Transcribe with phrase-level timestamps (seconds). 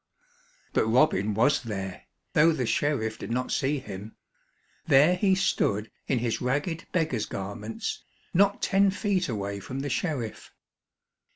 [0.73, 4.15] But Robin was there, though the sheriff did not see him.
[4.87, 8.01] There he stood in his ragged beggar's garments,
[8.33, 10.53] not ten feet away from the sheriff.